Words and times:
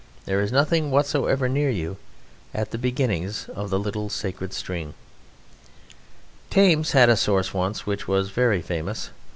There 0.25 0.41
is 0.41 0.51
nothing 0.51 0.89
whatsoever 0.89 1.47
near 1.47 1.69
you 1.69 1.97
at 2.55 2.71
the 2.71 2.79
beginnings 2.79 3.47
of 3.49 3.69
the 3.69 3.77
little 3.77 4.09
sacred 4.09 4.51
stream. 4.51 4.95
Thames 6.49 6.93
had 6.93 7.07
a 7.09 7.15
source 7.15 7.53
once 7.53 7.85
which 7.85 8.07
was 8.07 8.31
very 8.31 8.63
famous. 8.63 9.11